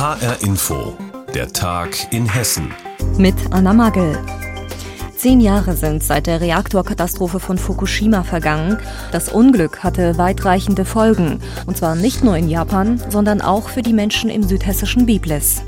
HR 0.00 0.40
Info, 0.40 0.96
der 1.34 1.52
Tag 1.52 2.10
in 2.10 2.26
Hessen. 2.26 2.72
Mit 3.18 3.34
Anna 3.50 3.74
Magel. 3.74 4.16
Zehn 5.14 5.42
Jahre 5.42 5.76
sind 5.76 6.02
seit 6.02 6.26
der 6.26 6.40
Reaktorkatastrophe 6.40 7.38
von 7.38 7.58
Fukushima 7.58 8.22
vergangen. 8.22 8.78
Das 9.12 9.28
Unglück 9.28 9.84
hatte 9.84 10.16
weitreichende 10.16 10.86
Folgen. 10.86 11.42
Und 11.66 11.76
zwar 11.76 11.96
nicht 11.96 12.24
nur 12.24 12.34
in 12.34 12.48
Japan, 12.48 12.98
sondern 13.10 13.42
auch 13.42 13.68
für 13.68 13.82
die 13.82 13.92
Menschen 13.92 14.30
im 14.30 14.42
südhessischen 14.42 15.04
Biblis. 15.04 15.62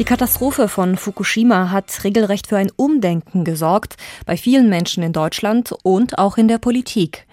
Die 0.00 0.06
Katastrophe 0.06 0.68
von 0.68 0.96
Fukushima 0.96 1.70
hat 1.70 2.04
regelrecht 2.04 2.46
für 2.46 2.56
ein 2.56 2.72
Umdenken 2.74 3.44
gesorgt 3.44 3.98
bei 4.24 4.38
vielen 4.38 4.70
Menschen 4.70 5.02
in 5.02 5.12
Deutschland 5.12 5.74
und 5.82 6.16
auch 6.16 6.38
in 6.38 6.48
der 6.48 6.56
Politik. 6.56 7.26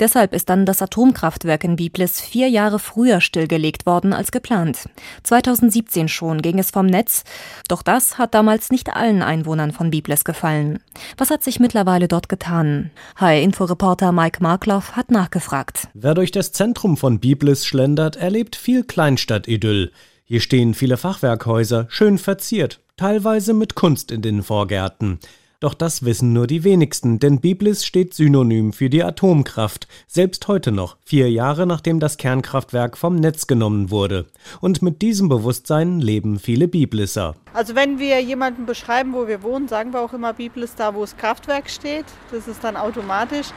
Deshalb 0.00 0.32
ist 0.32 0.48
dann 0.48 0.64
das 0.64 0.80
Atomkraftwerk 0.80 1.64
in 1.64 1.76
Biblis 1.76 2.22
vier 2.22 2.48
Jahre 2.48 2.78
früher 2.78 3.20
stillgelegt 3.20 3.84
worden 3.84 4.14
als 4.14 4.32
geplant. 4.32 4.88
2017 5.24 6.08
schon 6.08 6.40
ging 6.40 6.58
es 6.58 6.70
vom 6.70 6.86
Netz, 6.86 7.24
doch 7.68 7.82
das 7.82 8.16
hat 8.16 8.32
damals 8.32 8.70
nicht 8.70 8.96
allen 8.96 9.20
Einwohnern 9.20 9.72
von 9.72 9.90
Biblis 9.90 10.24
gefallen. 10.24 10.78
Was 11.18 11.28
hat 11.28 11.44
sich 11.44 11.60
mittlerweile 11.60 12.08
dort 12.08 12.30
getan? 12.30 12.90
Hi-Inforeporter 13.16 14.12
Mike 14.12 14.42
Markloff 14.42 14.92
hat 14.92 15.10
nachgefragt. 15.10 15.88
Wer 15.92 16.14
durch 16.14 16.30
das 16.30 16.52
Zentrum 16.52 16.96
von 16.96 17.20
Biblis 17.20 17.66
schlendert, 17.66 18.16
erlebt 18.16 18.56
viel 18.56 18.82
Kleinstadt-Idyll. 18.82 19.92
Hier 20.26 20.40
stehen 20.40 20.72
viele 20.72 20.96
Fachwerkhäuser, 20.96 21.86
schön 21.90 22.16
verziert, 22.16 22.80
teilweise 22.96 23.52
mit 23.52 23.74
Kunst 23.74 24.10
in 24.10 24.22
den 24.22 24.42
Vorgärten. 24.42 25.18
Doch 25.60 25.74
das 25.74 26.02
wissen 26.02 26.32
nur 26.32 26.46
die 26.46 26.64
wenigsten, 26.64 27.18
denn 27.18 27.42
Biblis 27.42 27.84
steht 27.84 28.14
synonym 28.14 28.72
für 28.72 28.88
die 28.88 29.04
Atomkraft, 29.04 29.86
selbst 30.06 30.48
heute 30.48 30.72
noch, 30.72 30.96
vier 31.04 31.30
Jahre 31.30 31.66
nachdem 31.66 32.00
das 32.00 32.16
Kernkraftwerk 32.16 32.96
vom 32.96 33.16
Netz 33.16 33.46
genommen 33.46 33.90
wurde. 33.90 34.24
Und 34.62 34.80
mit 34.80 35.02
diesem 35.02 35.28
Bewusstsein 35.28 36.00
leben 36.00 36.38
viele 36.38 36.68
Biblisser. 36.68 37.34
Also 37.52 37.74
wenn 37.74 37.98
wir 37.98 38.18
jemanden 38.20 38.64
beschreiben, 38.64 39.12
wo 39.12 39.28
wir 39.28 39.42
wohnen, 39.42 39.68
sagen 39.68 39.92
wir 39.92 40.00
auch 40.00 40.14
immer 40.14 40.32
Biblis 40.32 40.74
da, 40.74 40.94
wo 40.94 41.02
das 41.02 41.18
Kraftwerk 41.18 41.68
steht. 41.68 42.06
Das 42.30 42.48
ist 42.48 42.64
dann 42.64 42.78
automatisch. 42.78 43.48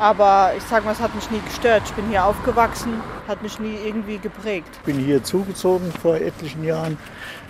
Aber 0.00 0.52
ich 0.56 0.62
sage 0.62 0.86
mal, 0.86 0.92
es 0.92 1.00
hat 1.00 1.14
mich 1.14 1.30
nie 1.30 1.42
gestört. 1.44 1.82
Ich 1.84 1.92
bin 1.92 2.08
hier 2.08 2.24
aufgewachsen, 2.24 3.02
hat 3.28 3.42
mich 3.42 3.60
nie 3.60 3.76
irgendwie 3.84 4.16
geprägt. 4.16 4.70
Ich 4.72 4.94
bin 4.94 4.98
hier 4.98 5.22
zugezogen 5.22 5.92
vor 6.00 6.16
etlichen 6.16 6.64
Jahren, 6.64 6.96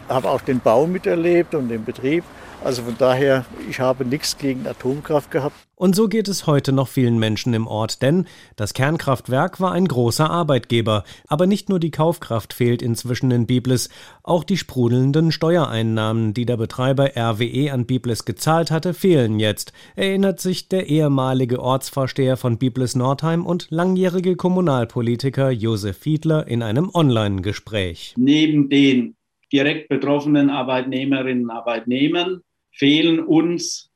habe 0.08 0.28
auch 0.28 0.40
den 0.40 0.58
Bau 0.58 0.88
miterlebt 0.88 1.54
und 1.54 1.68
den 1.68 1.84
Betrieb. 1.84 2.24
Also 2.62 2.82
von 2.82 2.94
daher, 2.98 3.46
ich 3.70 3.80
habe 3.80 4.04
nichts 4.04 4.36
gegen 4.36 4.66
Atomkraft 4.66 5.30
gehabt. 5.30 5.56
Und 5.76 5.96
so 5.96 6.08
geht 6.08 6.28
es 6.28 6.46
heute 6.46 6.72
noch 6.72 6.88
vielen 6.88 7.18
Menschen 7.18 7.54
im 7.54 7.66
Ort, 7.66 8.02
denn 8.02 8.26
das 8.56 8.74
Kernkraftwerk 8.74 9.60
war 9.60 9.72
ein 9.72 9.88
großer 9.88 10.28
Arbeitgeber. 10.28 11.04
Aber 11.26 11.46
nicht 11.46 11.70
nur 11.70 11.80
die 11.80 11.90
Kaufkraft 11.90 12.52
fehlt 12.52 12.82
inzwischen 12.82 13.30
in 13.30 13.46
Biblis, 13.46 13.88
auch 14.22 14.44
die 14.44 14.58
sprudelnden 14.58 15.32
Steuereinnahmen, 15.32 16.34
die 16.34 16.44
der 16.44 16.58
Betreiber 16.58 17.12
RWE 17.16 17.72
an 17.72 17.86
Biblis 17.86 18.26
gezahlt 18.26 18.70
hatte, 18.70 18.92
fehlen 18.92 19.40
jetzt, 19.40 19.72
erinnert 19.96 20.38
sich 20.38 20.68
der 20.68 20.88
ehemalige 20.88 21.62
Ortsvorsteher 21.62 22.36
von 22.36 22.58
Biblis 22.58 22.94
Nordheim 22.94 23.46
und 23.46 23.68
langjährige 23.70 24.36
Kommunalpolitiker 24.36 25.50
Josef 25.50 25.96
Fiedler 25.96 26.46
in 26.46 26.62
einem 26.62 26.90
Online-Gespräch. 26.92 28.12
Neben 28.18 28.68
den 28.68 29.16
direkt 29.50 29.88
betroffenen 29.88 30.50
Arbeitnehmerinnen 30.50 31.44
und 31.44 31.50
Arbeitnehmern 31.50 32.42
fehlen 32.72 33.20
uns 33.20 33.90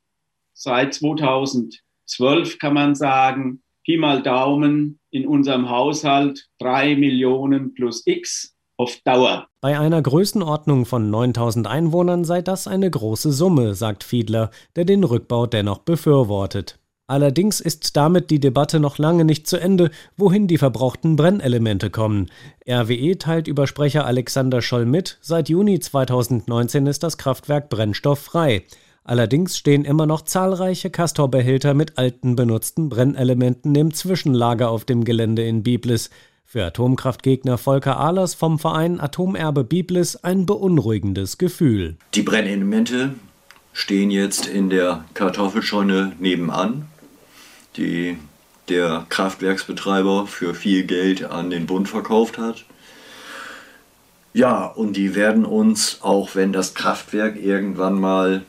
seit 0.53 0.93
2012, 0.93 2.59
kann 2.59 2.73
man 2.73 2.95
sagen, 2.95 3.61
Pi 3.83 3.97
mal 3.97 4.23
Daumen 4.23 4.99
in 5.11 5.27
unserem 5.27 5.69
Haushalt 5.69 6.47
drei 6.59 6.95
Millionen 6.95 7.73
plus 7.73 8.05
X 8.05 8.55
auf 8.77 8.97
Dauer. 9.03 9.47
Bei 9.61 9.79
einer 9.79 10.01
Größenordnung 10.01 10.85
von 10.85 11.09
9000 11.09 11.67
Einwohnern 11.67 12.25
sei 12.25 12.41
das 12.41 12.67
eine 12.67 12.89
große 12.89 13.31
Summe, 13.31 13.75
sagt 13.75 14.03
Fiedler, 14.03 14.51
der 14.75 14.85
den 14.85 15.03
Rückbau 15.03 15.45
dennoch 15.45 15.79
befürwortet. 15.79 16.79
Allerdings 17.07 17.59
ist 17.59 17.95
damit 17.95 18.31
die 18.31 18.39
Debatte 18.39 18.79
noch 18.79 18.97
lange 18.97 19.25
nicht 19.25 19.45
zu 19.45 19.57
Ende, 19.57 19.91
wohin 20.17 20.47
die 20.47 20.57
verbrauchten 20.57 21.15
Brennelemente 21.15 21.91
kommen. 21.91 22.31
RWE 22.67 23.19
teilt 23.19 23.47
über 23.47 23.67
Sprecher 23.67 24.07
Alexander 24.07 24.63
Scholl 24.63 24.87
mit, 24.87 25.19
seit 25.21 25.47
Juni 25.47 25.79
2019 25.79 26.87
ist 26.87 27.03
das 27.03 27.19
Kraftwerk 27.19 27.69
brennstofffrei. 27.69 28.63
Allerdings 29.03 29.55
stehen 29.55 29.85
immer 29.85 30.07
noch 30.07 30.23
zahlreiche 30.23 30.89
Castorbehälter 30.89 31.75
mit 31.75 31.99
alten 31.99 32.35
benutzten 32.35 32.89
Brennelementen 32.89 33.75
im 33.75 33.93
Zwischenlager 33.93 34.71
auf 34.71 34.83
dem 34.83 35.03
Gelände 35.03 35.43
in 35.45 35.61
Biblis. 35.61 36.09
Für 36.43 36.65
Atomkraftgegner 36.65 37.59
Volker 37.59 37.99
Ahlers 37.99 38.33
vom 38.33 38.57
Verein 38.57 38.99
Atomerbe 38.99 39.63
Biblis 39.63 40.15
ein 40.15 40.47
beunruhigendes 40.47 41.37
Gefühl. 41.37 41.97
Die 42.15 42.23
Brennelemente 42.23 43.13
stehen 43.73 44.09
jetzt 44.09 44.47
in 44.47 44.71
der 44.71 45.05
Kartoffelscheune 45.13 46.13
nebenan 46.17 46.87
die 47.77 48.17
der 48.69 49.05
Kraftwerksbetreiber 49.09 50.27
für 50.27 50.55
viel 50.55 50.83
Geld 50.83 51.23
an 51.23 51.49
den 51.49 51.65
Bund 51.65 51.87
verkauft 51.87 52.37
hat. 52.37 52.65
Ja, 54.33 54.65
und 54.65 54.97
die 54.97 55.15
werden 55.15 55.45
uns, 55.45 55.99
auch 56.01 56.35
wenn 56.35 56.51
das 56.51 56.73
Kraftwerk 56.73 57.41
irgendwann 57.41 57.99
mal 57.99 58.43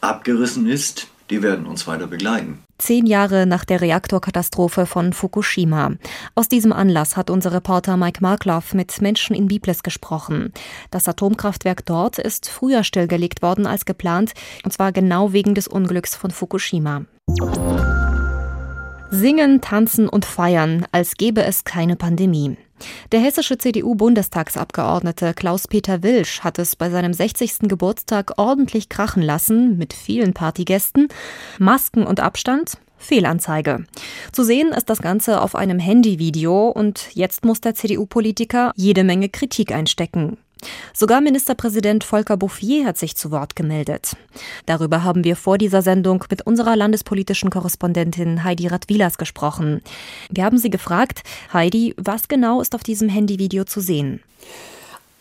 abgerissen 0.00 0.66
ist, 0.66 1.08
die 1.28 1.42
werden 1.42 1.66
uns 1.66 1.86
weiter 1.86 2.06
begleiten. 2.06 2.62
Zehn 2.78 3.04
Jahre 3.06 3.46
nach 3.46 3.66
der 3.66 3.82
Reaktorkatastrophe 3.82 4.86
von 4.86 5.12
Fukushima. 5.12 5.92
Aus 6.34 6.48
diesem 6.48 6.72
Anlass 6.72 7.16
hat 7.16 7.28
unser 7.28 7.52
Reporter 7.52 7.98
Mike 7.98 8.20
Markloff 8.22 8.72
mit 8.72 9.02
Menschen 9.02 9.36
in 9.36 9.46
Biblis 9.46 9.82
gesprochen. 9.82 10.52
Das 10.90 11.06
Atomkraftwerk 11.06 11.84
dort 11.84 12.18
ist 12.18 12.48
früher 12.48 12.82
stillgelegt 12.82 13.42
worden 13.42 13.66
als 13.66 13.84
geplant, 13.84 14.32
und 14.64 14.72
zwar 14.72 14.92
genau 14.92 15.34
wegen 15.34 15.54
des 15.54 15.68
Unglücks 15.68 16.14
von 16.14 16.30
Fukushima. 16.30 17.04
Singen, 19.12 19.60
tanzen 19.60 20.08
und 20.08 20.24
feiern, 20.24 20.86
als 20.92 21.14
gäbe 21.14 21.42
es 21.42 21.64
keine 21.64 21.96
Pandemie. 21.96 22.56
Der 23.10 23.20
hessische 23.20 23.58
CDU-Bundestagsabgeordnete 23.58 25.34
Klaus-Peter 25.34 26.02
Wilsch 26.04 26.40
hat 26.40 26.60
es 26.60 26.76
bei 26.76 26.90
seinem 26.90 27.12
60. 27.12 27.68
Geburtstag 27.68 28.38
ordentlich 28.38 28.88
krachen 28.88 29.22
lassen 29.22 29.76
mit 29.76 29.92
vielen 29.92 30.32
Partygästen, 30.32 31.08
Masken 31.58 32.06
und 32.06 32.20
Abstand, 32.20 32.78
Fehlanzeige. 32.98 33.84
Zu 34.30 34.44
sehen 34.44 34.68
ist 34.68 34.88
das 34.88 35.02
Ganze 35.02 35.40
auf 35.40 35.56
einem 35.56 35.80
Handyvideo 35.80 36.68
und 36.68 37.08
jetzt 37.12 37.44
muss 37.44 37.60
der 37.60 37.74
CDU-Politiker 37.74 38.72
jede 38.76 39.02
Menge 39.02 39.28
Kritik 39.28 39.72
einstecken. 39.72 40.38
Sogar 40.92 41.20
Ministerpräsident 41.20 42.04
Volker 42.04 42.36
Bouffier 42.36 42.86
hat 42.86 42.98
sich 42.98 43.16
zu 43.16 43.30
Wort 43.30 43.56
gemeldet. 43.56 44.16
Darüber 44.66 45.04
haben 45.04 45.24
wir 45.24 45.36
vor 45.36 45.58
dieser 45.58 45.82
Sendung 45.82 46.24
mit 46.30 46.46
unserer 46.46 46.76
landespolitischen 46.76 47.50
Korrespondentin 47.50 48.44
Heidi 48.44 48.66
Radwilas 48.66 49.18
gesprochen. 49.18 49.82
Wir 50.30 50.44
haben 50.44 50.58
sie 50.58 50.70
gefragt, 50.70 51.22
Heidi, 51.52 51.94
was 51.96 52.28
genau 52.28 52.60
ist 52.60 52.74
auf 52.74 52.82
diesem 52.82 53.08
Handyvideo 53.08 53.64
zu 53.64 53.80
sehen? 53.80 54.20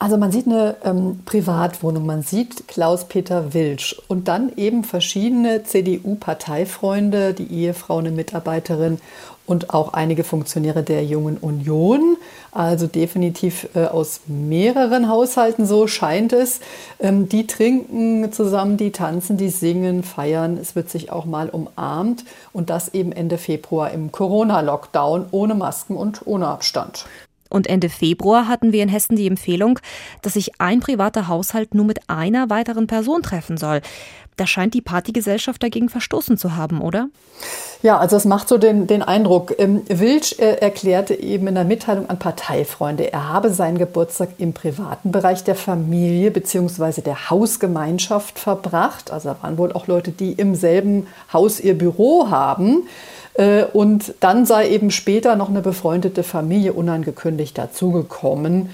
Also 0.02 0.16
man 0.16 0.32
sieht 0.32 0.48
eine 0.48 0.78
ähm, 0.86 1.20
Privatwohnung, 1.26 2.06
man 2.06 2.22
sieht 2.22 2.70
Klaus-Peter 2.70 3.54
Wilsch 3.54 4.02
und 4.08 4.30
dann 4.30 4.50
eben 4.56 4.86
verschiedene 4.86 5.66
CDU-Parteifreunde, 5.66 7.34
die 7.34 7.54
Ehefrau, 7.54 7.98
eine 7.98 8.12
Mitarbeiterin 8.12 9.00
und 9.46 9.74
auch 9.74 9.92
einige 9.92 10.24
Funktionäre 10.24 10.84
der 10.84 11.04
Jungen 11.04 11.38
Union. 11.38 12.16
Also 12.52 12.88
definitiv 12.88 13.70
äh, 13.76 13.86
aus 13.86 14.22
mehreren 14.28 15.08
Haushalten, 15.08 15.66
so 15.66 15.88
scheint 15.88 16.34
es. 16.34 16.60
Ähm, 17.00 17.30
die 17.30 17.46
trinken 17.48 18.32
zusammen, 18.32 18.78
die 18.78 18.92
tanzen, 18.92 19.38
die 19.38 19.50
singen, 19.50 20.04
feiern. 20.04 20.58
Es 20.58 20.76
wird 20.76 20.90
sich 20.90 21.12
auch 21.12 21.26
mal 21.26 21.50
umarmt 21.50 22.26
und 22.52 22.70
das 22.70 22.94
eben 22.94 23.12
Ende 23.12 23.38
Februar 23.38 23.92
im 23.92 24.12
Corona-Lockdown 24.12 25.28
ohne 25.32 25.56
Masken 25.56 25.96
und 25.96 26.26
ohne 26.26 26.48
Abstand. 26.48 27.06
Und 27.50 27.68
Ende 27.68 27.90
Februar 27.90 28.48
hatten 28.48 28.72
wir 28.72 28.84
in 28.84 28.90
Hessen 28.90 29.16
die 29.16 29.28
Empfehlung, 29.28 29.80
dass 30.22 30.34
sich 30.34 30.60
ein 30.60 30.80
privater 30.80 31.28
Haushalt 31.28 31.74
nur 31.74 31.86
mit 31.86 32.10
einer 32.10 32.50
weiteren 32.50 32.88
Person 32.88 33.24
treffen 33.24 33.58
soll. 33.58 33.82
Da 34.40 34.48
scheint 34.48 34.74
die 34.74 34.82
Partygesellschaft 34.82 35.62
dagegen 35.62 35.90
verstoßen 35.90 36.38
zu 36.38 36.56
haben, 36.56 36.80
oder? 36.80 37.10
Ja, 37.82 37.98
also 37.98 38.16
es 38.16 38.24
macht 38.24 38.48
so 38.48 38.58
den, 38.58 38.88
den 38.88 39.02
Eindruck. 39.02 39.54
Ähm, 39.58 39.82
Wilsch 39.90 40.40
äh, 40.40 40.56
erklärte 40.62 41.14
eben 41.14 41.48
in 41.48 41.56
der 41.56 41.66
Mitteilung 41.66 42.10
an 42.10 42.20
Parteifreunde, 42.20 43.12
er 43.12 43.28
habe 43.28 43.52
seinen 43.52 43.78
Geburtstag 43.78 44.30
im 44.38 44.54
privaten 44.54 45.12
Bereich 45.12 45.44
der 45.44 45.56
Familie 45.56 46.32
bzw. 46.32 47.02
der 47.02 47.30
Hausgemeinschaft 47.30 48.40
verbracht. 48.40 49.12
Also 49.12 49.30
da 49.30 49.38
waren 49.42 49.58
wohl 49.58 49.74
auch 49.74 49.88
Leute, 49.88 50.12
die 50.12 50.32
im 50.32 50.56
selben 50.56 51.08
Haus 51.34 51.60
ihr 51.60 51.78
Büro 51.78 52.30
haben. 52.30 52.88
Äh, 53.40 53.64
und 53.72 54.14
dann 54.20 54.46
sei 54.46 54.70
eben 54.70 54.92
später 54.92 55.36
noch 55.38 55.50
eine 55.50 55.62
befreundete 55.62 56.24
Familie 56.24 56.74
unangekündigt 56.74 57.58
dazugekommen. 57.58 58.70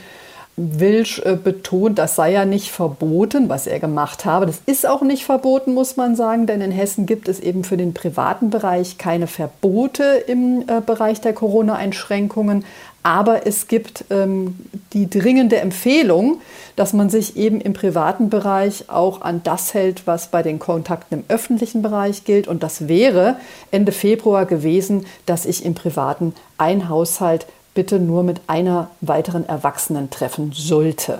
Wilsch 0.58 1.20
äh, 1.20 1.36
betont, 1.36 2.00
das 2.00 2.16
sei 2.16 2.32
ja 2.32 2.46
nicht 2.46 2.72
verboten, 2.72 3.48
was 3.48 3.68
er 3.68 3.80
gemacht 3.80 4.26
habe. 4.26 4.48
Das 4.48 4.62
ist 4.66 4.88
auch 4.88 5.04
nicht 5.04 5.24
verboten, 5.24 5.74
muss 5.76 5.98
man 5.98 6.16
sagen, 6.16 6.48
denn 6.48 6.62
in 6.62 6.72
Hessen 6.72 7.06
gibt 7.06 7.28
es 7.28 7.40
eben 7.40 7.64
für 7.64 7.78
den 7.78 7.94
privaten 7.94 8.50
Bereich 8.50 8.98
keine 8.98 9.28
Verbote 9.28 10.04
im 10.28 10.64
äh, 10.68 10.82
Bereich 10.84 11.22
der 11.22 11.34
Corona-Einschränkungen. 11.34 12.66
Aber 13.06 13.46
es 13.46 13.68
gibt 13.68 14.06
ähm, 14.10 14.56
die 14.94 15.08
dringende 15.08 15.58
Empfehlung, 15.58 16.42
dass 16.76 16.92
man 16.92 17.12
sich 17.12 17.38
eben 17.38 17.62
im 17.62 17.74
privaten 17.74 18.32
Bereich 18.32 18.90
auch 18.90 19.22
an 19.22 19.42
das 19.44 19.76
hält, 19.76 20.08
was 20.08 20.30
bei 20.32 20.42
den 20.42 20.58
Kontakten 20.58 21.20
im 21.20 21.24
öffentlichen 21.28 21.84
Bereich 21.84 22.24
gilt. 22.24 22.48
Und 22.48 22.64
das 22.64 22.88
wäre 22.88 23.36
Ende 23.70 23.92
Februar 23.92 24.48
gewesen, 24.48 25.06
dass 25.28 25.46
ich 25.46 25.64
im 25.64 25.76
privaten 25.76 26.34
ein 26.58 26.90
Haushalt 26.90 27.46
bitte 27.76 28.00
nur 28.00 28.24
mit 28.24 28.42
einer 28.48 28.90
weiteren 29.02 29.48
Erwachsenen 29.48 30.10
treffen 30.10 30.52
sollte. 30.54 31.20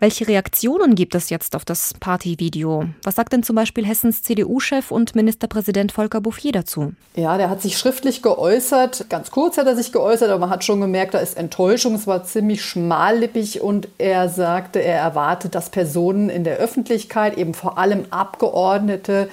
Welche 0.00 0.26
Reaktionen 0.26 0.96
gibt 0.96 1.14
es 1.14 1.30
jetzt 1.30 1.54
auf 1.54 1.64
das 1.64 1.94
Partyvideo? 2.00 2.86
Was 3.04 3.14
sagt 3.14 3.32
denn 3.32 3.44
zum 3.44 3.54
Beispiel 3.54 3.86
Hessens 3.86 4.20
CDU-Chef 4.22 4.90
und 4.90 5.14
Ministerpräsident 5.14 5.92
Volker 5.92 6.20
Bouffier 6.20 6.50
dazu? 6.50 6.92
Ja, 7.14 7.38
der 7.38 7.48
hat 7.48 7.62
sich 7.62 7.78
schriftlich 7.78 8.20
geäußert. 8.20 9.06
Ganz 9.08 9.30
kurz 9.30 9.58
hat 9.58 9.68
er 9.68 9.76
sich 9.76 9.92
geäußert, 9.92 10.28
aber 10.28 10.40
man 10.40 10.50
hat 10.50 10.64
schon 10.64 10.80
gemerkt, 10.80 11.14
da 11.14 11.18
ist 11.18 11.36
Enttäuschung. 11.36 11.94
Es 11.94 12.08
war 12.08 12.24
ziemlich 12.24 12.64
schmallippig 12.64 13.60
und 13.60 13.86
er 13.98 14.28
sagte, 14.28 14.82
er 14.82 14.98
erwartet, 14.98 15.54
dass 15.54 15.70
Personen 15.70 16.30
in 16.30 16.42
der 16.42 16.56
Öffentlichkeit, 16.56 17.38
eben 17.38 17.54
vor 17.54 17.78
allem 17.78 18.06
Abgeordnete, 18.10 19.28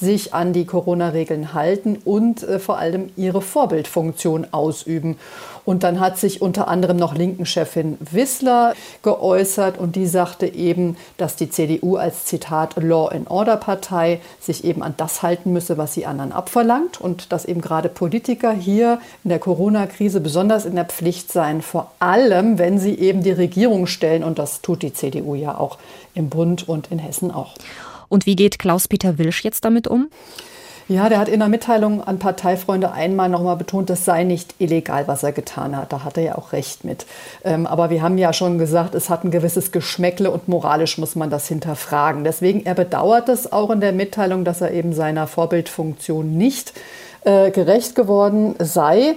sich 0.00 0.34
an 0.34 0.52
die 0.52 0.64
Corona-Regeln 0.64 1.54
halten 1.54 1.98
und 2.04 2.42
äh, 2.42 2.58
vor 2.58 2.78
allem 2.78 3.10
ihre 3.16 3.42
Vorbildfunktion 3.42 4.48
ausüben. 4.52 5.16
Und 5.64 5.82
dann 5.82 5.98
hat 5.98 6.18
sich 6.18 6.42
unter 6.42 6.68
anderem 6.68 6.96
noch 6.96 7.14
Linken-Chefin 7.14 7.96
Wissler 8.00 8.74
geäußert 9.02 9.78
und 9.78 9.96
die 9.96 10.06
sagte 10.06 10.46
eben, 10.46 10.96
dass 11.16 11.36
die 11.36 11.48
CDU 11.48 11.96
als 11.96 12.26
Zitat 12.26 12.76
Law 12.76 13.08
and 13.08 13.30
Order 13.30 13.56
Partei 13.56 14.20
sich 14.40 14.64
eben 14.64 14.82
an 14.82 14.94
das 14.96 15.22
halten 15.22 15.52
müsse, 15.52 15.78
was 15.78 15.94
sie 15.94 16.04
anderen 16.04 16.32
abverlangt 16.32 17.00
und 17.00 17.32
dass 17.32 17.46
eben 17.46 17.62
gerade 17.62 17.88
Politiker 17.88 18.52
hier 18.52 18.98
in 19.22 19.30
der 19.30 19.38
Corona-Krise 19.38 20.20
besonders 20.20 20.66
in 20.66 20.74
der 20.74 20.84
Pflicht 20.84 21.32
seien, 21.32 21.62
vor 21.62 21.92
allem 21.98 22.58
wenn 22.58 22.78
sie 22.78 22.98
eben 22.98 23.22
die 23.22 23.32
Regierung 23.32 23.86
stellen 23.86 24.22
und 24.22 24.38
das 24.38 24.60
tut 24.60 24.82
die 24.82 24.92
CDU 24.92 25.34
ja 25.34 25.56
auch 25.56 25.78
im 26.14 26.28
Bund 26.28 26.68
und 26.68 26.90
in 26.90 26.98
Hessen 26.98 27.30
auch. 27.30 27.54
Und 28.08 28.26
wie 28.26 28.36
geht 28.36 28.58
Klaus-Peter 28.58 29.18
Wilsch 29.18 29.44
jetzt 29.44 29.64
damit 29.64 29.86
um? 29.86 30.08
Ja, 30.86 31.08
der 31.08 31.18
hat 31.18 31.30
in 31.30 31.40
der 31.40 31.48
Mitteilung 31.48 32.02
an 32.02 32.18
Parteifreunde 32.18 32.92
einmal 32.92 33.30
nochmal 33.30 33.56
betont, 33.56 33.88
das 33.88 34.04
sei 34.04 34.22
nicht 34.22 34.54
illegal, 34.58 35.08
was 35.08 35.22
er 35.22 35.32
getan 35.32 35.74
hat. 35.74 35.94
Da 35.94 36.04
hat 36.04 36.18
er 36.18 36.22
ja 36.22 36.34
auch 36.34 36.52
recht 36.52 36.84
mit. 36.84 37.06
Ähm, 37.42 37.66
aber 37.66 37.88
wir 37.88 38.02
haben 38.02 38.18
ja 38.18 38.34
schon 38.34 38.58
gesagt, 38.58 38.94
es 38.94 39.08
hat 39.08 39.24
ein 39.24 39.30
gewisses 39.30 39.72
Geschmäckle 39.72 40.30
und 40.30 40.46
moralisch 40.46 40.98
muss 40.98 41.16
man 41.16 41.30
das 41.30 41.48
hinterfragen. 41.48 42.22
Deswegen, 42.22 42.66
er 42.66 42.74
bedauert 42.74 43.30
es 43.30 43.50
auch 43.50 43.70
in 43.70 43.80
der 43.80 43.92
Mitteilung, 43.92 44.44
dass 44.44 44.60
er 44.60 44.72
eben 44.72 44.92
seiner 44.92 45.26
Vorbildfunktion 45.26 46.36
nicht 46.36 46.74
äh, 47.24 47.50
gerecht 47.50 47.94
geworden 47.94 48.54
sei. 48.58 49.16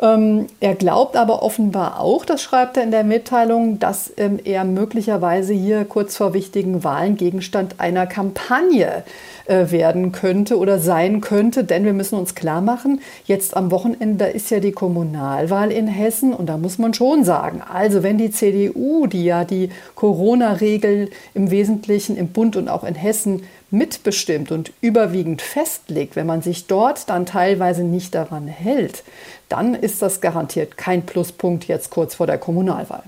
Ähm, 0.00 0.46
er 0.60 0.74
glaubt 0.74 1.16
aber 1.16 1.42
offenbar 1.42 2.00
auch, 2.00 2.26
das 2.26 2.42
schreibt 2.42 2.76
er 2.76 2.82
in 2.82 2.90
der 2.90 3.04
Mitteilung, 3.04 3.78
dass 3.78 4.12
ähm, 4.18 4.38
er 4.44 4.64
möglicherweise 4.64 5.54
hier 5.54 5.86
kurz 5.86 6.16
vor 6.16 6.34
wichtigen 6.34 6.84
Wahlen 6.84 7.16
Gegenstand 7.16 7.76
einer 7.78 8.06
Kampagne 8.06 9.04
äh, 9.46 9.70
werden 9.70 10.12
könnte 10.12 10.58
oder 10.58 10.78
sein 10.78 11.22
könnte. 11.22 11.64
Denn 11.64 11.86
wir 11.86 11.94
müssen 11.94 12.18
uns 12.18 12.34
klar 12.34 12.60
machen, 12.60 13.00
jetzt 13.24 13.56
am 13.56 13.70
Wochenende 13.70 14.26
ist 14.26 14.50
ja 14.50 14.60
die 14.60 14.72
Kommunalwahl 14.72 15.72
in 15.72 15.86
Hessen 15.86 16.34
und 16.34 16.46
da 16.46 16.58
muss 16.58 16.76
man 16.76 16.92
schon 16.92 17.24
sagen, 17.24 17.62
also 17.62 18.02
wenn 18.02 18.18
die 18.18 18.30
CDU, 18.30 19.06
die 19.06 19.24
ja 19.24 19.44
die 19.44 19.70
Corona-Regeln 19.94 21.08
im 21.32 21.50
Wesentlichen 21.50 22.18
im 22.18 22.28
Bund 22.28 22.56
und 22.56 22.68
auch 22.68 22.84
in 22.84 22.94
Hessen 22.94 23.44
mitbestimmt 23.70 24.52
und 24.52 24.72
überwiegend 24.80 25.42
festlegt, 25.42 26.16
wenn 26.16 26.26
man 26.26 26.42
sich 26.42 26.66
dort 26.66 27.08
dann 27.10 27.26
teilweise 27.26 27.82
nicht 27.82 28.14
daran 28.14 28.46
hält, 28.46 29.02
dann 29.48 29.74
ist 29.74 30.02
das 30.02 30.20
garantiert 30.20 30.76
kein 30.76 31.06
Pluspunkt 31.06 31.68
jetzt 31.68 31.90
kurz 31.90 32.14
vor 32.14 32.26
der 32.26 32.38
Kommunalwahl. 32.38 33.02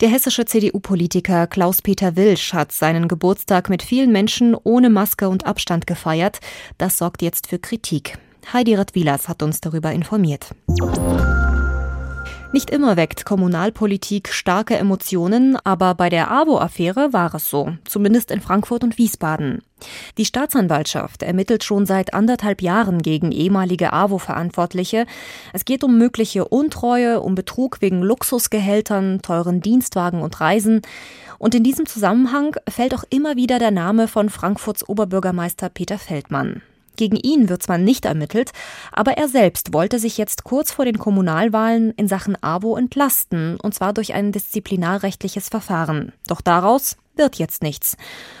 Der 0.00 0.08
hessische 0.08 0.44
CDU-Politiker 0.44 1.46
Klaus-Peter 1.46 2.16
Wilsch 2.16 2.52
hat 2.52 2.72
seinen 2.72 3.08
Geburtstag 3.08 3.68
mit 3.68 3.82
vielen 3.82 4.12
Menschen 4.12 4.56
ohne 4.62 4.90
Maske 4.90 5.28
und 5.28 5.46
Abstand 5.46 5.86
gefeiert. 5.86 6.38
Das 6.78 6.98
sorgt 6.98 7.22
jetzt 7.22 7.48
für 7.48 7.58
Kritik. 7.58 8.18
Heidi 8.52 8.74
Radwilas 8.74 9.28
hat 9.28 9.42
uns 9.42 9.60
darüber 9.60 9.92
informiert. 9.92 10.50
Nicht 12.54 12.70
immer 12.70 12.96
weckt 12.96 13.24
Kommunalpolitik 13.24 14.28
starke 14.28 14.76
Emotionen, 14.76 15.58
aber 15.64 15.96
bei 15.96 16.08
der 16.08 16.30
AWO-Affäre 16.30 17.12
war 17.12 17.34
es 17.34 17.50
so, 17.50 17.72
zumindest 17.84 18.30
in 18.30 18.40
Frankfurt 18.40 18.84
und 18.84 18.96
Wiesbaden. 18.96 19.60
Die 20.18 20.24
Staatsanwaltschaft 20.24 21.24
ermittelt 21.24 21.64
schon 21.64 21.84
seit 21.84 22.14
anderthalb 22.14 22.62
Jahren 22.62 23.02
gegen 23.02 23.32
ehemalige 23.32 23.92
AWO-Verantwortliche. 23.92 25.06
Es 25.52 25.64
geht 25.64 25.82
um 25.82 25.98
mögliche 25.98 26.44
Untreue, 26.44 27.22
um 27.22 27.34
Betrug 27.34 27.80
wegen 27.80 28.02
Luxusgehältern, 28.02 29.20
teuren 29.20 29.60
Dienstwagen 29.60 30.22
und 30.22 30.40
Reisen. 30.40 30.82
Und 31.38 31.56
in 31.56 31.64
diesem 31.64 31.86
Zusammenhang 31.86 32.54
fällt 32.68 32.94
auch 32.94 33.02
immer 33.10 33.34
wieder 33.34 33.58
der 33.58 33.72
Name 33.72 34.06
von 34.06 34.30
Frankfurts 34.30 34.88
Oberbürgermeister 34.88 35.70
Peter 35.70 35.98
Feldmann. 35.98 36.62
Gegen 36.96 37.16
ihn 37.16 37.48
wird 37.48 37.62
zwar 37.62 37.78
nicht 37.78 38.04
ermittelt, 38.04 38.52
aber 38.92 39.12
er 39.12 39.28
selbst 39.28 39.72
wollte 39.72 39.98
sich 39.98 40.18
jetzt 40.18 40.44
kurz 40.44 40.72
vor 40.72 40.84
den 40.84 40.98
Kommunalwahlen 40.98 41.92
in 41.92 42.08
Sachen 42.08 42.36
AWO 42.42 42.76
entlasten, 42.76 43.58
und 43.60 43.74
zwar 43.74 43.92
durch 43.92 44.14
ein 44.14 44.32
disziplinarrechtliches 44.32 45.48
Verfahren. 45.48 46.12
Doch 46.26 46.40
daraus 46.40 46.96
wird 47.16 47.36
jetzt 47.36 47.62
nichts. 47.62 47.96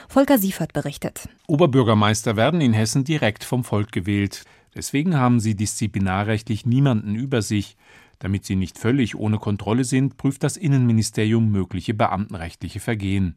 Volker 0.08 0.38
Siefert 0.38 0.72
berichtet. 0.72 1.28
Oberbürgermeister 1.46 2.36
werden 2.36 2.60
in 2.60 2.72
Hessen 2.72 3.04
direkt 3.04 3.44
vom 3.44 3.64
Volk 3.64 3.92
gewählt. 3.92 4.44
Deswegen 4.74 5.16
haben 5.16 5.40
sie 5.40 5.54
disziplinarrechtlich 5.54 6.66
niemanden 6.66 7.14
über 7.14 7.42
sich. 7.42 7.76
Damit 8.18 8.44
sie 8.44 8.56
nicht 8.56 8.78
völlig 8.78 9.16
ohne 9.16 9.38
Kontrolle 9.38 9.84
sind, 9.84 10.16
prüft 10.16 10.42
das 10.42 10.56
Innenministerium 10.56 11.50
mögliche 11.50 11.94
beamtenrechtliche 11.94 12.80
Vergehen. 12.80 13.36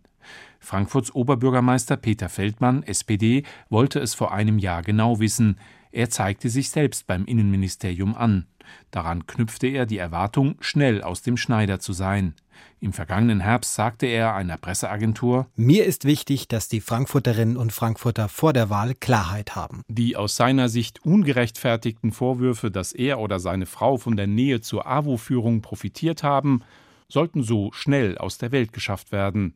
Frankfurts 0.60 1.14
Oberbürgermeister 1.14 1.98
Peter 1.98 2.30
Feldmann, 2.30 2.84
SPD, 2.84 3.44
wollte 3.70 4.00
es 4.00 4.14
vor 4.14 4.34
einem 4.34 4.60
Jahr 4.60 4.82
genau 4.82 5.20
wissen. 5.20 5.58
Er 5.92 6.10
zeigte 6.10 6.50
sich 6.50 6.70
selbst 6.70 7.08
beim 7.08 7.26
Innenministerium 7.26 8.16
an. 8.16 8.46
Daran 8.92 9.28
knüpfte 9.28 9.68
er 9.68 9.86
die 9.86 9.98
Erwartung, 9.98 10.56
schnell 10.60 11.02
aus 11.02 11.22
dem 11.22 11.38
Schneider 11.38 11.80
zu 11.80 11.94
sein. 11.94 12.36
Im 12.80 12.94
vergangenen 12.94 13.40
Herbst 13.40 13.74
sagte 13.74 14.06
er 14.06 14.36
einer 14.36 14.58
Presseagentur 14.58 15.48
Mir 15.56 15.86
ist 15.86 16.06
wichtig, 16.06 16.48
dass 16.48 16.70
die 16.70 16.82
Frankfurterinnen 16.82 17.58
und 17.58 17.74
Frankfurter 17.74 18.30
vor 18.30 18.54
der 18.54 18.70
Wahl 18.70 18.96
Klarheit 18.96 19.56
haben. 19.56 19.82
Die 19.88 20.16
aus 20.16 20.36
seiner 20.36 20.70
Sicht 20.70 21.04
ungerechtfertigten 21.06 22.12
Vorwürfe, 22.12 22.72
dass 22.72 22.94
er 22.94 23.20
oder 23.20 23.40
seine 23.40 23.66
Frau 23.66 23.98
von 23.98 24.16
der 24.16 24.28
Nähe 24.28 24.62
zur 24.62 24.86
AWO-Führung 24.88 25.62
profitiert 25.62 26.24
haben, 26.24 26.62
sollten 27.10 27.44
so 27.44 27.72
schnell 27.72 28.18
aus 28.18 28.38
der 28.38 28.52
Welt 28.52 28.74
geschafft 28.74 29.12
werden. 29.12 29.56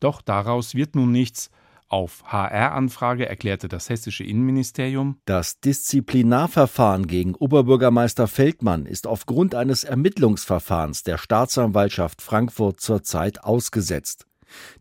Doch 0.00 0.20
daraus 0.20 0.74
wird 0.74 0.94
nun 0.94 1.12
nichts. 1.12 1.50
Auf 1.92 2.22
HR-Anfrage 2.24 3.28
erklärte 3.28 3.68
das 3.68 3.90
hessische 3.90 4.24
Innenministerium, 4.24 5.18
das 5.26 5.60
Disziplinarverfahren 5.60 7.06
gegen 7.06 7.34
Oberbürgermeister 7.34 8.28
Feldmann 8.28 8.86
ist 8.86 9.06
aufgrund 9.06 9.54
eines 9.54 9.84
Ermittlungsverfahrens 9.84 11.02
der 11.02 11.18
Staatsanwaltschaft 11.18 12.22
Frankfurt 12.22 12.80
zurzeit 12.80 13.44
ausgesetzt. 13.44 14.26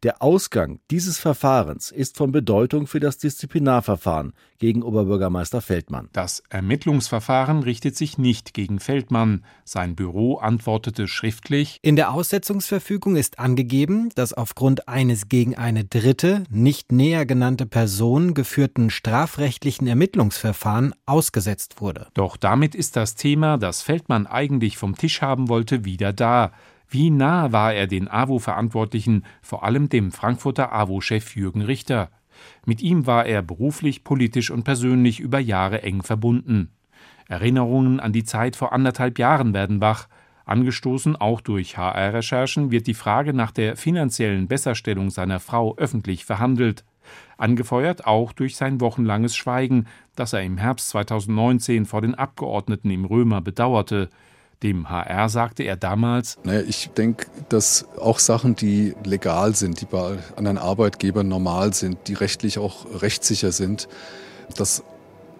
Der 0.04 0.22
Ausgang 0.22 0.80
dieses 0.90 1.18
Verfahrens 1.18 1.92
ist 1.92 2.18
von 2.18 2.32
Bedeutung 2.32 2.88
für 2.88 3.00
das 3.00 3.18
Disziplinarverfahren 3.18 4.34
gegen 4.58 4.84
Oberbürgermeister 4.84 5.62
Feldmann. 5.62 6.10
Das 6.14 6.44
Ermittlungsverfahren 6.50 7.64
richtet 7.64 7.96
sich 7.96 8.18
nicht 8.18 8.54
gegen 8.54 8.80
Feldmann. 8.80 9.44
Sein 9.66 9.96
Büro 9.96 10.38
antwortete 10.38 11.08
schriftlich 11.08 11.80
In 11.82 11.96
der 11.96 12.12
Aussetzungsverfügung 12.12 13.16
ist 13.16 13.40
angegeben, 13.40 14.10
dass 14.16 14.34
aufgrund 14.34 14.88
eines 14.88 15.30
gegen 15.30 15.56
eine 15.56 15.84
dritte, 15.84 16.44
nicht 16.50 16.92
näher 16.92 17.26
genannte 17.26 17.66
Person 17.66 18.34
geführten 18.34 18.90
strafrechtlichen 18.90 19.88
Ermittlungsverfahren 19.88 20.94
ausgesetzt 21.06 21.82
wurde. 21.82 22.08
Doch 22.14 22.38
damit 22.38 22.76
ist 22.76 22.96
das 22.96 23.16
Thema, 23.16 23.58
das 23.58 23.82
Feldmann 23.82 24.28
eigentlich 24.28 24.78
vom 24.78 24.96
Tisch 24.96 25.22
haben 25.22 25.50
wollte, 25.50 25.86
wieder 25.86 26.14
da. 26.14 26.52
Wie 26.94 27.10
nah 27.10 27.54
war 27.54 27.74
er 27.74 27.88
den 27.88 28.10
AWO-Verantwortlichen, 28.10 29.24
vor 29.42 29.64
allem 29.64 29.88
dem 29.88 30.12
Frankfurter 30.12 30.74
AWO-Chef 30.74 31.38
Jürgen 31.38 31.62
Richter? 31.62 32.10
Mit 32.66 32.82
ihm 32.82 33.08
war 33.08 33.26
er 33.26 33.42
beruflich, 33.42 34.04
politisch 34.04 34.52
und 34.52 34.64
persönlich 34.64 35.22
über 35.22 35.40
Jahre 35.40 35.84
eng 35.84 36.04
verbunden. 36.04 36.74
Erinnerungen 37.30 38.02
an 38.02 38.12
die 38.12 38.26
Zeit 38.26 38.58
vor 38.58 38.74
anderthalb 38.74 39.20
Jahren 39.20 39.54
werden 39.54 39.80
wach. 39.80 40.10
Angestoßen 40.44 41.16
auch 41.16 41.40
durch 41.40 41.78
HR-Recherchen 41.78 42.72
wird 42.72 42.88
die 42.88 42.94
Frage 42.94 43.34
nach 43.34 43.52
der 43.52 43.78
finanziellen 43.78 44.50
Besserstellung 44.50 45.12
seiner 45.12 45.40
Frau 45.40 45.78
öffentlich 45.78 46.26
verhandelt. 46.26 46.84
Angefeuert 47.38 48.06
auch 48.06 48.34
durch 48.34 48.58
sein 48.58 48.82
wochenlanges 48.82 49.38
Schweigen, 49.38 49.88
das 50.18 50.34
er 50.34 50.44
im 50.44 50.58
Herbst 50.58 50.90
2019 50.90 51.86
vor 51.86 52.02
den 52.02 52.16
Abgeordneten 52.16 52.92
im 52.92 53.06
Römer 53.06 53.40
bedauerte. 53.40 54.10
Dem 54.64 54.90
HR 54.90 55.28
sagte 55.30 55.64
er 55.64 55.76
damals, 55.76 56.38
naja, 56.44 56.62
ich 56.62 56.90
denke, 56.90 57.26
dass 57.50 57.88
auch 57.98 58.20
Sachen, 58.20 58.56
die 58.56 58.94
legal 59.04 59.56
sind, 59.56 59.82
die 59.82 59.86
bei 59.86 60.20
anderen 60.36 60.60
Arbeitgebern 60.60 61.28
normal 61.28 61.74
sind, 61.74 62.08
die 62.08 62.14
rechtlich 62.14 62.60
auch 62.60 63.02
rechtssicher 63.02 63.52
sind, 63.52 63.88
dass 64.56 64.84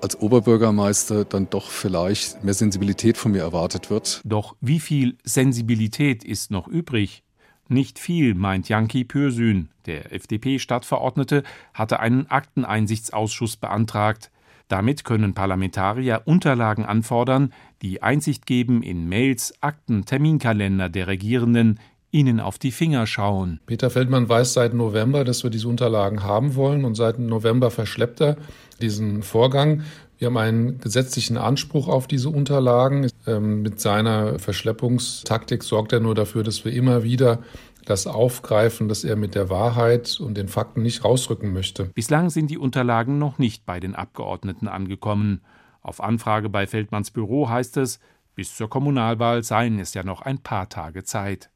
als 0.02 0.20
Oberbürgermeister 0.20 1.26
dann 1.26 1.50
doch 1.50 1.70
vielleicht 1.70 2.44
mehr 2.44 2.56
Sensibilität 2.56 3.18
von 3.18 3.34
mir 3.34 3.42
erwartet 3.42 3.92
wird. 3.92 4.22
Doch 4.26 4.56
wie 4.60 4.80
viel 4.80 5.18
Sensibilität 5.24 6.24
ist 6.24 6.50
noch 6.50 6.68
übrig? 6.68 7.24
Nicht 7.68 8.00
viel, 8.00 8.34
meint 8.34 8.68
Janki 8.68 9.04
Pürsün. 9.04 9.70
Der 9.86 10.12
FDP-Stadtverordnete 10.12 11.44
hatte 11.74 12.00
einen 12.00 12.28
Akteneinsichtsausschuss 12.28 13.58
beantragt. 13.58 14.32
Damit 14.68 15.06
können 15.06 15.34
Parlamentarier 15.34 16.24
Unterlagen 16.26 16.86
anfordern, 16.86 17.54
die 17.82 18.04
Einsicht 18.04 18.46
geben 18.46 18.84
in 18.84 19.10
Mails, 19.10 19.54
Akten, 19.62 20.06
Terminkalender 20.06 20.90
der 20.90 21.08
Regierenden, 21.08 21.80
ihnen 22.12 22.40
auf 22.40 22.60
die 22.60 22.72
Finger 22.72 23.08
schauen. 23.08 23.60
Peter 23.66 23.90
Feldmann 23.90 24.28
weiß 24.28 24.54
seit 24.54 24.74
November, 24.74 25.24
dass 25.24 25.44
wir 25.44 25.50
diese 25.50 25.68
Unterlagen 25.68 26.24
haben 26.24 26.56
wollen 26.56 26.86
und 26.86 26.96
seit 26.96 27.20
November 27.20 27.72
verschleppt 27.72 28.22
er 28.22 28.38
diesen 28.82 29.24
Vorgang. 29.24 29.84
Wir 30.18 30.28
haben 30.28 30.38
einen 30.38 30.80
gesetzlichen 30.80 31.38
Anspruch 31.38 31.88
auf 31.88 32.08
diese 32.08 32.30
Unterlagen. 32.30 33.10
Ähm, 33.26 33.64
mit 33.64 33.80
seiner 33.80 34.38
Verschleppungstaktik 34.38 35.64
sorgt 35.64 35.94
er 35.94 36.00
nur 36.00 36.14
dafür, 36.14 36.44
dass 36.44 36.64
wir 36.64 36.74
immer 36.74 37.04
wieder 37.04 37.40
das 37.86 38.06
aufgreifen, 38.06 38.88
dass 38.88 39.04
er 39.04 39.16
mit 39.16 39.34
der 39.34 39.50
Wahrheit 39.50 40.20
und 40.20 40.38
den 40.38 40.48
Fakten 40.48 40.84
nicht 40.84 41.04
rausrücken 41.04 41.54
möchte. 41.54 41.86
Bislang 41.96 42.30
sind 42.30 42.52
die 42.52 42.60
Unterlagen 42.60 43.18
noch 43.18 43.40
nicht 43.40 43.66
bei 43.66 43.80
den 43.80 43.96
Abgeordneten 43.96 44.68
angekommen. 44.68 45.42
Auf 45.82 46.02
Anfrage 46.02 46.50
bei 46.50 46.68
Feldmanns 46.68 47.12
Büro 47.12 47.50
heißt 47.50 47.78
es, 47.78 48.00
bis 48.36 48.56
zur 48.56 48.70
Kommunalwahl 48.70 49.44
seien 49.44 49.80
es 49.80 49.94
ja 49.94 50.04
noch 50.04 50.22
ein 50.22 50.40
paar 50.40 50.70
Tage 50.70 51.04
Zeit. 51.04 51.50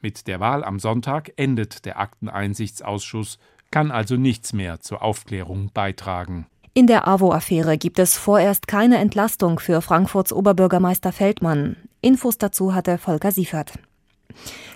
Mit 0.00 0.26
der 0.26 0.40
Wahl 0.40 0.64
am 0.64 0.78
Sonntag 0.78 1.32
endet 1.36 1.84
der 1.84 1.98
Akteneinsichtsausschuss, 1.98 3.38
kann 3.70 3.90
also 3.90 4.16
nichts 4.16 4.52
mehr 4.52 4.80
zur 4.80 5.02
Aufklärung 5.02 5.70
beitragen. 5.72 6.46
In 6.74 6.86
der 6.86 7.08
AWO-Affäre 7.08 7.76
gibt 7.76 7.98
es 7.98 8.16
vorerst 8.16 8.68
keine 8.68 8.98
Entlastung 8.98 9.58
für 9.58 9.82
Frankfurts 9.82 10.32
Oberbürgermeister 10.32 11.12
Feldmann. 11.12 11.76
Infos 12.00 12.38
dazu 12.38 12.74
hatte 12.74 12.98
Volker 12.98 13.32
Siefert. 13.32 13.72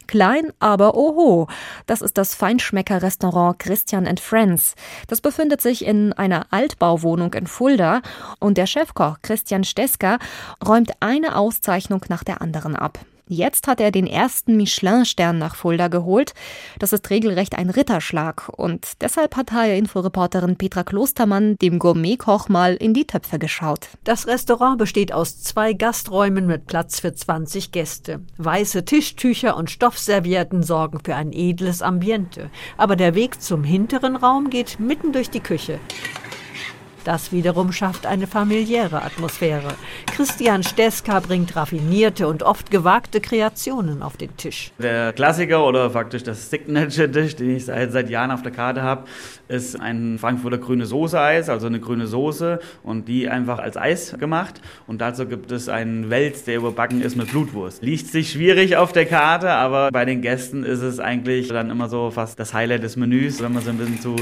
Klein, 0.06 0.52
aber 0.58 0.94
oho. 0.94 1.48
Das 1.86 2.02
ist 2.02 2.18
das 2.18 2.34
Feinschmecker-Restaurant 2.34 3.58
Christian 3.58 4.16
Friends. 4.18 4.74
Das 5.06 5.20
befindet 5.20 5.60
sich 5.60 5.86
in 5.86 6.12
einer 6.12 6.46
Altbauwohnung 6.50 7.32
in 7.34 7.46
Fulda 7.46 8.02
und 8.38 8.58
der 8.58 8.66
Chefkoch 8.66 9.16
Christian 9.22 9.64
Steska 9.64 10.18
räumt 10.66 10.92
eine 11.00 11.36
Auszeichnung 11.36 12.04
nach 12.08 12.24
der 12.24 12.42
anderen 12.42 12.76
ab. 12.76 12.98
Jetzt 13.32 13.66
hat 13.66 13.80
er 13.80 13.90
den 13.90 14.06
ersten 14.06 14.58
Michelin-Stern 14.58 15.38
nach 15.38 15.54
Fulda 15.54 15.88
geholt. 15.88 16.34
Das 16.78 16.92
ist 16.92 17.08
regelrecht 17.08 17.56
ein 17.56 17.70
Ritterschlag. 17.70 18.50
Und 18.54 19.00
deshalb 19.00 19.36
hat 19.36 19.52
HR-Inforeporterin 19.52 20.56
Petra 20.56 20.84
Klostermann 20.84 21.56
dem 21.56 21.78
Gourmetkoch 21.78 22.50
mal 22.50 22.74
in 22.74 22.92
die 22.92 23.06
Töpfe 23.06 23.38
geschaut. 23.38 23.88
Das 24.04 24.26
Restaurant 24.26 24.76
besteht 24.76 25.14
aus 25.14 25.40
zwei 25.40 25.72
Gasträumen 25.72 26.46
mit 26.46 26.66
Platz 26.66 27.00
für 27.00 27.14
20 27.14 27.72
Gäste. 27.72 28.20
Weiße 28.36 28.84
Tischtücher 28.84 29.56
und 29.56 29.70
Stoffservietten 29.70 30.62
sorgen 30.62 31.00
für 31.02 31.14
ein 31.14 31.32
edles 31.32 31.80
Ambiente. 31.80 32.50
Aber 32.76 32.96
der 32.96 33.14
Weg 33.14 33.40
zum 33.40 33.64
hinteren 33.64 34.14
Raum 34.14 34.50
geht 34.50 34.78
mitten 34.78 35.12
durch 35.12 35.30
die 35.30 35.40
Küche. 35.40 35.80
Das 37.04 37.32
wiederum 37.32 37.72
schafft 37.72 38.06
eine 38.06 38.26
familiäre 38.26 39.02
Atmosphäre. 39.02 39.74
Christian 40.14 40.62
Steska 40.62 41.18
bringt 41.20 41.56
raffinierte 41.56 42.28
und 42.28 42.42
oft 42.42 42.70
gewagte 42.70 43.20
Kreationen 43.20 44.02
auf 44.02 44.16
den 44.16 44.36
Tisch. 44.36 44.70
Der 44.78 45.12
Klassiker 45.12 45.66
oder 45.66 45.90
faktisch 45.90 46.22
das 46.22 46.50
Signature-Dish, 46.50 47.36
den 47.36 47.56
ich 47.56 47.64
seit, 47.64 47.92
seit 47.92 48.08
Jahren 48.08 48.30
auf 48.30 48.42
der 48.42 48.52
Karte 48.52 48.82
habe, 48.82 49.04
ist 49.48 49.78
ein 49.80 50.18
Frankfurter 50.18 50.58
grüne 50.58 50.86
Soße-Eis, 50.86 51.48
also 51.48 51.66
eine 51.66 51.80
grüne 51.80 52.06
Soße 52.06 52.60
und 52.82 53.08
die 53.08 53.28
einfach 53.28 53.58
als 53.58 53.76
Eis 53.76 54.16
gemacht. 54.18 54.60
Und 54.86 55.00
dazu 55.00 55.26
gibt 55.26 55.50
es 55.50 55.68
einen 55.68 56.08
Wels, 56.08 56.44
der 56.44 56.56
überbacken 56.56 57.02
ist 57.02 57.16
mit 57.16 57.30
Blutwurst. 57.30 57.82
Liegt 57.82 58.06
sich 58.06 58.30
schwierig 58.30 58.76
auf 58.76 58.92
der 58.92 59.06
Karte, 59.06 59.50
aber 59.50 59.90
bei 59.90 60.04
den 60.04 60.22
Gästen 60.22 60.64
ist 60.64 60.82
es 60.82 61.00
eigentlich 61.00 61.48
dann 61.48 61.70
immer 61.70 61.88
so 61.88 62.10
fast 62.10 62.38
das 62.38 62.54
Highlight 62.54 62.82
des 62.82 62.96
Menüs, 62.96 63.42
wenn 63.42 63.52
man 63.52 63.62
so 63.62 63.70
ein 63.70 63.78
bisschen 63.78 64.00
zu 64.00 64.16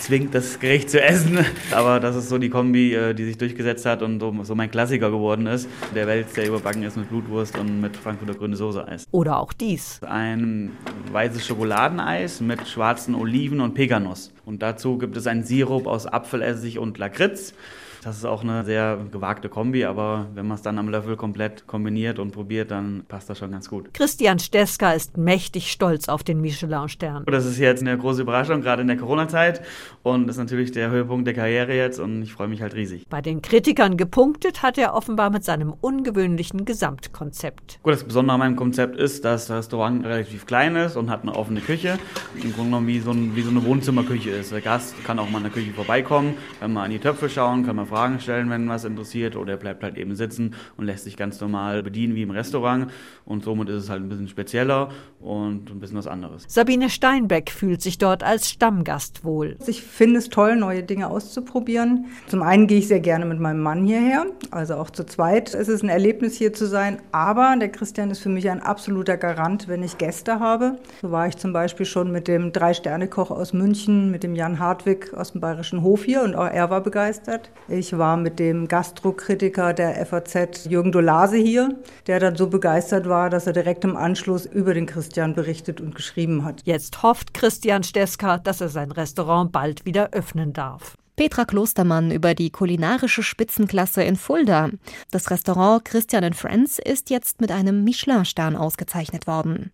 zwingt, 0.00 0.34
das 0.34 0.58
Gericht 0.58 0.90
zu 0.90 1.00
essen. 1.00 1.44
Aber 1.72 2.00
das 2.00 2.16
ist 2.16 2.21
so 2.28 2.38
die 2.38 2.50
Kombi, 2.50 2.94
äh, 2.94 3.14
die 3.14 3.24
sich 3.24 3.38
durchgesetzt 3.38 3.86
hat 3.86 4.02
und 4.02 4.20
so 4.20 4.54
mein 4.54 4.70
Klassiker 4.70 5.10
geworden 5.10 5.46
ist. 5.46 5.68
Der 5.94 6.06
Wels, 6.06 6.32
der 6.32 6.48
überbacken 6.48 6.82
ist 6.82 6.96
mit 6.96 7.08
Blutwurst 7.08 7.58
und 7.58 7.80
mit 7.80 7.96
Frankfurter 7.96 8.34
grüne 8.34 8.56
Soße-Eis. 8.56 9.06
Oder 9.10 9.38
auch 9.38 9.52
dies. 9.52 10.00
Ein 10.02 10.72
weißes 11.12 11.46
Schokoladeneis 11.46 12.40
mit 12.40 12.66
schwarzen 12.66 13.14
Oliven 13.14 13.60
und 13.60 13.74
Peganuss. 13.74 14.32
Und 14.44 14.62
dazu 14.62 14.98
gibt 14.98 15.16
es 15.16 15.26
einen 15.26 15.44
Sirup 15.44 15.86
aus 15.86 16.06
Apfelessig 16.06 16.78
und 16.78 16.98
Lakritz. 16.98 17.54
Das 18.04 18.16
ist 18.16 18.24
auch 18.24 18.42
eine 18.42 18.64
sehr 18.64 18.98
gewagte 19.12 19.48
Kombi, 19.48 19.84
aber 19.84 20.26
wenn 20.34 20.48
man 20.48 20.56
es 20.56 20.62
dann 20.62 20.76
am 20.80 20.88
Löffel 20.88 21.16
komplett 21.16 21.68
kombiniert 21.68 22.18
und 22.18 22.32
probiert, 22.32 22.72
dann 22.72 23.04
passt 23.06 23.30
das 23.30 23.38
schon 23.38 23.52
ganz 23.52 23.68
gut. 23.68 23.94
Christian 23.94 24.40
Steska 24.40 24.90
ist 24.90 25.16
mächtig 25.16 25.70
stolz 25.70 26.08
auf 26.08 26.24
den 26.24 26.40
Michelin-Stern. 26.40 27.26
Das 27.26 27.46
ist 27.46 27.58
jetzt 27.58 27.80
eine 27.80 27.96
große 27.96 28.22
Überraschung, 28.22 28.60
gerade 28.60 28.82
in 28.82 28.88
der 28.88 28.96
Corona-Zeit. 28.96 29.62
Und 30.02 30.26
das 30.26 30.34
ist 30.34 30.40
natürlich 30.40 30.72
der 30.72 30.90
Höhepunkt 30.90 31.28
der 31.28 31.34
Karriere 31.34 31.76
jetzt 31.76 32.00
und 32.00 32.22
ich 32.22 32.32
freue 32.32 32.48
mich 32.48 32.60
halt 32.60 32.74
riesig. 32.74 33.06
Bei 33.08 33.22
den 33.22 33.40
Kritikern 33.40 33.96
gepunktet 33.96 34.62
hat 34.64 34.78
er 34.78 34.94
offenbar 34.94 35.30
mit 35.30 35.44
seinem 35.44 35.72
ungewöhnlichen 35.72 36.64
Gesamtkonzept. 36.64 37.78
Gut, 37.84 37.92
das 37.92 38.02
Besondere 38.02 38.34
an 38.34 38.40
meinem 38.40 38.56
Konzept 38.56 38.96
ist, 38.96 39.24
dass 39.24 39.46
das 39.46 39.58
Restaurant 39.58 40.04
relativ 40.04 40.46
klein 40.46 40.74
ist 40.74 40.96
und 40.96 41.08
hat 41.08 41.22
eine 41.22 41.36
offene 41.36 41.60
Küche. 41.60 42.00
Im 42.34 42.52
Grunde 42.52 42.70
genommen 42.70 42.88
wie 42.88 42.98
so, 42.98 43.12
ein, 43.12 43.36
wie 43.36 43.42
so 43.42 43.50
eine 43.50 43.64
Wohnzimmerküche 43.64 44.30
ist. 44.30 44.50
Der 44.50 44.60
Gast 44.60 44.96
kann 45.04 45.20
auch 45.20 45.30
mal 45.30 45.38
in 45.38 45.44
der 45.44 45.52
Küche 45.52 45.72
vorbeikommen, 45.72 46.34
kann 46.58 46.72
mal 46.72 46.82
an 46.82 46.90
die 46.90 46.98
Töpfe 46.98 47.28
schauen, 47.28 47.64
kann 47.64 47.76
mal 47.76 47.91
Fragen 47.92 48.20
stellen, 48.20 48.48
wenn 48.48 48.66
was 48.70 48.84
interessiert, 48.84 49.36
oder 49.36 49.52
er 49.52 49.58
bleibt 49.58 49.82
halt 49.82 49.98
eben 49.98 50.14
sitzen 50.14 50.54
und 50.78 50.86
lässt 50.86 51.04
sich 51.04 51.18
ganz 51.18 51.38
normal 51.42 51.82
bedienen 51.82 52.14
wie 52.14 52.22
im 52.22 52.30
Restaurant. 52.30 52.90
Und 53.26 53.44
somit 53.44 53.68
ist 53.68 53.84
es 53.84 53.90
halt 53.90 54.02
ein 54.02 54.08
bisschen 54.08 54.28
spezieller 54.28 54.88
und 55.20 55.70
ein 55.70 55.78
bisschen 55.78 55.98
was 55.98 56.06
anderes. 56.06 56.44
Sabine 56.48 56.88
Steinbeck 56.88 57.50
fühlt 57.50 57.82
sich 57.82 57.98
dort 57.98 58.22
als 58.22 58.48
Stammgast 58.48 59.24
wohl. 59.24 59.56
Ich 59.66 59.82
finde 59.82 60.18
es 60.20 60.30
toll, 60.30 60.56
neue 60.56 60.82
Dinge 60.82 61.08
auszuprobieren. 61.08 62.06
Zum 62.28 62.42
einen 62.42 62.66
gehe 62.66 62.78
ich 62.78 62.88
sehr 62.88 63.00
gerne 63.00 63.26
mit 63.26 63.40
meinem 63.40 63.60
Mann 63.60 63.84
hierher, 63.84 64.24
also 64.50 64.76
auch 64.76 64.88
zu 64.88 65.04
zweit. 65.04 65.54
Es 65.54 65.68
ist 65.68 65.82
ein 65.82 65.90
Erlebnis 65.90 66.36
hier 66.36 66.54
zu 66.54 66.66
sein, 66.66 67.02
aber 67.12 67.54
der 67.60 67.68
Christian 67.68 68.10
ist 68.10 68.20
für 68.20 68.30
mich 68.30 68.48
ein 68.48 68.62
absoluter 68.62 69.18
Garant, 69.18 69.68
wenn 69.68 69.82
ich 69.82 69.98
Gäste 69.98 70.40
habe. 70.40 70.78
So 71.02 71.10
war 71.10 71.28
ich 71.28 71.36
zum 71.36 71.52
Beispiel 71.52 71.84
schon 71.84 72.10
mit 72.10 72.26
dem 72.26 72.52
Drei-Sterne-Koch 72.52 73.30
aus 73.30 73.52
München, 73.52 74.10
mit 74.10 74.22
dem 74.22 74.34
Jan 74.34 74.58
Hartwig 74.58 75.12
aus 75.12 75.32
dem 75.32 75.42
Bayerischen 75.42 75.82
Hof 75.82 76.04
hier 76.04 76.22
und 76.22 76.34
auch 76.34 76.46
er 76.46 76.70
war 76.70 76.80
begeistert. 76.80 77.50
Ich 77.82 77.98
war 77.98 78.16
mit 78.16 78.38
dem 78.38 78.68
Gastrokritiker 78.68 79.74
der 79.74 80.06
FAZ 80.06 80.66
Jürgen 80.66 80.92
Dolase 80.92 81.36
hier, 81.36 81.74
der 82.06 82.20
dann 82.20 82.36
so 82.36 82.46
begeistert 82.46 83.08
war, 83.08 83.28
dass 83.28 83.48
er 83.48 83.54
direkt 83.54 83.82
im 83.82 83.96
Anschluss 83.96 84.46
über 84.46 84.72
den 84.72 84.86
Christian 84.86 85.34
berichtet 85.34 85.80
und 85.80 85.96
geschrieben 85.96 86.44
hat. 86.44 86.62
Jetzt 86.62 87.02
hofft 87.02 87.34
Christian 87.34 87.82
Steska, 87.82 88.38
dass 88.38 88.60
er 88.60 88.68
sein 88.68 88.92
Restaurant 88.92 89.50
bald 89.50 89.84
wieder 89.84 90.10
öffnen 90.12 90.52
darf. 90.52 90.96
Petra 91.16 91.44
Klostermann 91.44 92.12
über 92.12 92.36
die 92.36 92.50
kulinarische 92.50 93.24
Spitzenklasse 93.24 94.04
in 94.04 94.14
Fulda. 94.14 94.70
Das 95.10 95.32
Restaurant 95.32 95.84
Christian 95.84 96.34
Friends 96.34 96.78
ist 96.78 97.10
jetzt 97.10 97.40
mit 97.40 97.50
einem 97.50 97.82
Michelin-Stern 97.82 98.54
ausgezeichnet 98.54 99.26
worden. 99.26 99.72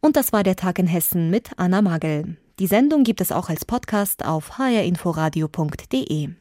Und 0.00 0.16
das 0.16 0.34
war 0.34 0.42
der 0.42 0.56
Tag 0.56 0.78
in 0.78 0.86
Hessen 0.86 1.30
mit 1.30 1.52
Anna 1.56 1.80
Magel. 1.80 2.36
Die 2.58 2.66
Sendung 2.66 3.02
gibt 3.02 3.22
es 3.22 3.32
auch 3.32 3.48
als 3.48 3.64
Podcast 3.64 4.26
auf 4.26 4.58
hrinforadio.de. 4.58 6.34